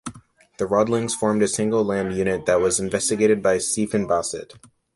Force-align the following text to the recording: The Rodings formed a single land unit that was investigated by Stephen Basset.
The 0.57 0.65
Rodings 0.65 1.13
formed 1.13 1.43
a 1.43 1.47
single 1.47 1.85
land 1.85 2.13
unit 2.17 2.47
that 2.47 2.59
was 2.59 2.79
investigated 2.79 3.43
by 3.43 3.59
Stephen 3.59 4.07
Basset. 4.07 4.53